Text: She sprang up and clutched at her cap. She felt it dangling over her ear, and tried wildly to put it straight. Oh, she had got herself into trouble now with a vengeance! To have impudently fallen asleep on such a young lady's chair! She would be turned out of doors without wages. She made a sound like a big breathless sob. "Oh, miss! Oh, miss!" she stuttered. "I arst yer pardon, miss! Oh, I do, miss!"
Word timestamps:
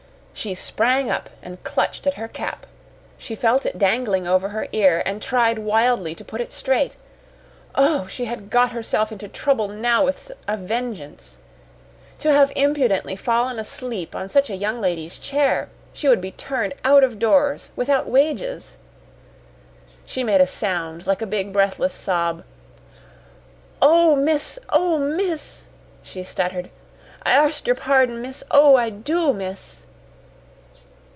She 0.33 0.55
sprang 0.55 1.11
up 1.11 1.29
and 1.43 1.63
clutched 1.63 2.07
at 2.07 2.15
her 2.15 2.27
cap. 2.27 2.65
She 3.19 3.35
felt 3.35 3.63
it 3.63 3.77
dangling 3.77 4.25
over 4.25 4.49
her 4.49 4.67
ear, 4.71 5.03
and 5.05 5.21
tried 5.21 5.59
wildly 5.59 6.15
to 6.15 6.25
put 6.25 6.41
it 6.41 6.51
straight. 6.51 6.95
Oh, 7.75 8.07
she 8.07 8.25
had 8.25 8.49
got 8.49 8.71
herself 8.71 9.11
into 9.11 9.27
trouble 9.27 9.67
now 9.67 10.03
with 10.03 10.31
a 10.47 10.57
vengeance! 10.57 11.37
To 12.19 12.31
have 12.33 12.51
impudently 12.55 13.15
fallen 13.15 13.59
asleep 13.59 14.15
on 14.15 14.29
such 14.29 14.49
a 14.49 14.55
young 14.55 14.81
lady's 14.81 15.19
chair! 15.19 15.69
She 15.93 16.07
would 16.07 16.21
be 16.21 16.31
turned 16.31 16.73
out 16.83 17.03
of 17.03 17.19
doors 17.19 17.69
without 17.75 18.07
wages. 18.09 18.77
She 20.07 20.23
made 20.23 20.41
a 20.41 20.47
sound 20.47 21.05
like 21.05 21.21
a 21.21 21.27
big 21.27 21.53
breathless 21.53 21.93
sob. 21.93 22.43
"Oh, 23.79 24.15
miss! 24.15 24.57
Oh, 24.69 24.97
miss!" 24.97 25.65
she 26.01 26.23
stuttered. 26.23 26.71
"I 27.21 27.37
arst 27.37 27.67
yer 27.67 27.75
pardon, 27.75 28.23
miss! 28.23 28.43
Oh, 28.49 28.75
I 28.75 28.89
do, 28.89 29.33
miss!" 29.33 29.83